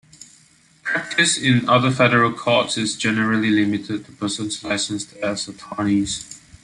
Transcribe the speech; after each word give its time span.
Practice 0.81 1.37
in 1.37 1.69
other 1.69 1.91
federal 1.91 2.33
courts 2.33 2.75
is 2.75 2.97
generally 2.97 3.51
limited 3.51 4.03
to 4.03 4.11
persons 4.13 4.63
licensed 4.63 5.13
as 5.17 5.47
attorneys. 5.47 6.41